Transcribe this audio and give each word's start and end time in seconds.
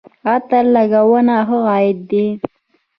عطر 0.31 0.63
لګول 0.75 1.27
ښه 1.47 1.57
عادت 1.69 1.99
دی 2.09 2.25